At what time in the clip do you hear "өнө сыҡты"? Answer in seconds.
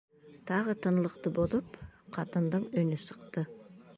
2.85-3.45